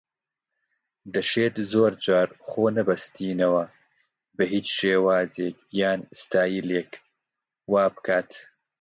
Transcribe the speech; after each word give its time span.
دەشێت 1.13 1.55
زۆر 1.71 1.93
جار 2.05 2.29
خۆنەبەستنەوە 2.47 3.63
بە 4.35 4.43
هیچ 4.53 4.67
شێوازێک 4.79 5.57
یان 5.79 5.99
ستایلێک 6.21 6.91
وا 7.73 7.85
بکات 7.95 8.31